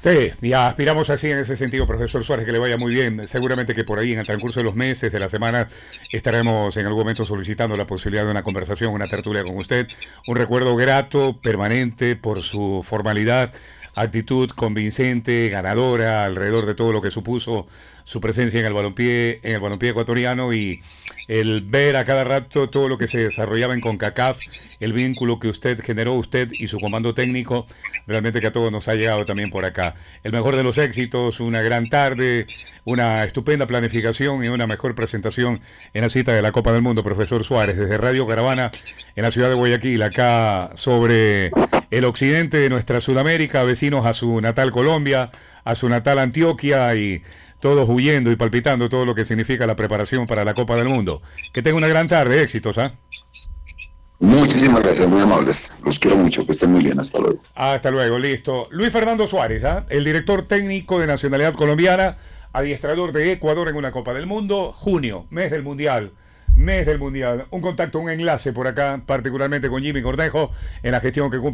Sí, 0.00 0.30
ya 0.40 0.66
aspiramos 0.66 1.10
así 1.10 1.30
en 1.30 1.36
ese 1.36 1.56
sentido, 1.56 1.86
profesor 1.86 2.24
Suárez, 2.24 2.46
que 2.46 2.52
le 2.52 2.58
vaya 2.58 2.78
muy 2.78 2.90
bien. 2.90 3.28
Seguramente 3.28 3.74
que 3.74 3.84
por 3.84 3.98
ahí 3.98 4.14
en 4.14 4.18
el 4.20 4.24
transcurso 4.24 4.58
de 4.60 4.64
los 4.64 4.74
meses, 4.74 5.12
de 5.12 5.18
la 5.20 5.28
semana, 5.28 5.68
estaremos 6.10 6.74
en 6.78 6.86
algún 6.86 7.00
momento 7.00 7.26
solicitando 7.26 7.76
la 7.76 7.86
posibilidad 7.86 8.24
de 8.24 8.30
una 8.30 8.42
conversación, 8.42 8.94
una 8.94 9.08
tertulia 9.08 9.44
con 9.44 9.58
usted. 9.58 9.88
Un 10.26 10.36
recuerdo 10.36 10.74
grato, 10.74 11.38
permanente, 11.42 12.16
por 12.16 12.40
su 12.40 12.82
formalidad, 12.82 13.52
actitud 13.94 14.48
convincente, 14.48 15.50
ganadora, 15.50 16.24
alrededor 16.24 16.64
de 16.64 16.74
todo 16.74 16.92
lo 16.92 17.02
que 17.02 17.10
supuso 17.10 17.66
su 18.10 18.20
presencia 18.20 18.58
en 18.58 18.66
el 18.66 18.72
balompié, 18.72 19.38
en 19.44 19.54
el 19.54 19.60
balompié 19.60 19.90
ecuatoriano 19.90 20.52
y 20.52 20.82
el 21.28 21.60
ver 21.60 21.96
a 21.96 22.04
cada 22.04 22.24
rato 22.24 22.68
todo 22.68 22.88
lo 22.88 22.98
que 22.98 23.06
se 23.06 23.18
desarrollaba 23.18 23.72
en 23.72 23.80
CONCACAF, 23.80 24.40
el 24.80 24.92
vínculo 24.92 25.38
que 25.38 25.46
usted 25.46 25.78
generó, 25.80 26.14
usted 26.14 26.48
y 26.50 26.66
su 26.66 26.80
comando 26.80 27.14
técnico, 27.14 27.68
realmente 28.08 28.40
que 28.40 28.48
a 28.48 28.52
todos 28.52 28.72
nos 28.72 28.88
ha 28.88 28.96
llegado 28.96 29.24
también 29.26 29.48
por 29.48 29.64
acá. 29.64 29.94
El 30.24 30.32
mejor 30.32 30.56
de 30.56 30.64
los 30.64 30.76
éxitos, 30.76 31.38
una 31.38 31.62
gran 31.62 31.88
tarde, 31.88 32.48
una 32.84 33.22
estupenda 33.22 33.68
planificación 33.68 34.42
y 34.44 34.48
una 34.48 34.66
mejor 34.66 34.96
presentación 34.96 35.60
en 35.94 36.02
la 36.02 36.08
cita 36.08 36.32
de 36.32 36.42
la 36.42 36.50
Copa 36.50 36.72
del 36.72 36.82
Mundo, 36.82 37.04
profesor 37.04 37.44
Suárez, 37.44 37.76
desde 37.76 37.96
Radio 37.96 38.26
Caravana 38.26 38.72
en 39.14 39.22
la 39.22 39.30
ciudad 39.30 39.50
de 39.50 39.54
Guayaquil, 39.54 40.02
acá 40.02 40.72
sobre 40.74 41.52
el 41.92 42.04
occidente 42.04 42.56
de 42.56 42.70
nuestra 42.70 43.00
Sudamérica, 43.00 43.62
vecinos 43.62 44.04
a 44.04 44.14
su 44.14 44.40
natal 44.40 44.72
Colombia, 44.72 45.30
a 45.62 45.76
su 45.76 45.88
natal 45.88 46.18
Antioquia 46.18 46.92
y 46.96 47.22
todos 47.60 47.88
huyendo 47.88 48.32
y 48.32 48.36
palpitando 48.36 48.88
todo 48.88 49.04
lo 49.04 49.14
que 49.14 49.24
significa 49.24 49.66
la 49.66 49.76
preparación 49.76 50.26
para 50.26 50.44
la 50.44 50.54
Copa 50.54 50.76
del 50.76 50.88
Mundo. 50.88 51.22
Que 51.52 51.62
tenga 51.62 51.76
una 51.76 51.88
gran 51.88 52.08
tarde, 52.08 52.42
éxitos, 52.42 52.78
¿ah? 52.78 52.94
Muchísimas 54.18 54.82
gracias, 54.82 55.08
muy 55.08 55.22
amables. 55.22 55.72
Los 55.82 55.98
quiero 55.98 56.16
mucho, 56.16 56.44
que 56.44 56.52
estén 56.52 56.72
muy 56.72 56.84
bien. 56.84 57.00
Hasta 57.00 57.18
luego. 57.18 57.40
Hasta 57.54 57.90
luego, 57.90 58.18
listo. 58.18 58.68
Luis 58.70 58.92
Fernando 58.92 59.26
Suárez, 59.26 59.64
¿ah? 59.64 59.86
el 59.88 60.04
director 60.04 60.46
técnico 60.46 60.98
de 60.98 61.06
nacionalidad 61.06 61.54
colombiana, 61.54 62.18
adiestrador 62.52 63.12
de 63.12 63.32
Ecuador 63.32 63.68
en 63.68 63.76
una 63.76 63.92
Copa 63.92 64.12
del 64.12 64.26
Mundo, 64.26 64.72
junio, 64.72 65.26
mes 65.30 65.50
del 65.50 65.62
Mundial. 65.62 66.12
Mes 66.54 66.84
del 66.84 66.98
Mundial. 66.98 67.46
Un 67.50 67.62
contacto, 67.62 67.98
un 67.98 68.10
enlace 68.10 68.52
por 68.52 68.66
acá, 68.66 69.00
particularmente 69.06 69.70
con 69.70 69.82
Jimmy 69.82 70.02
Cornejo, 70.02 70.50
en 70.82 70.92
la 70.92 71.00
gestión 71.00 71.30
que 71.30 71.38
cumple. 71.38 71.48